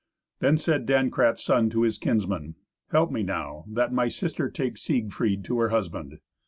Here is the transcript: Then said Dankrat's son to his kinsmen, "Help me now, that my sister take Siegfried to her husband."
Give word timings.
Then 0.39 0.57
said 0.57 0.87
Dankrat's 0.87 1.43
son 1.43 1.69
to 1.69 1.83
his 1.83 1.99
kinsmen, 1.99 2.55
"Help 2.89 3.11
me 3.11 3.21
now, 3.21 3.65
that 3.67 3.93
my 3.93 4.07
sister 4.07 4.49
take 4.49 4.79
Siegfried 4.79 5.45
to 5.45 5.59
her 5.59 5.69
husband." 5.69 6.17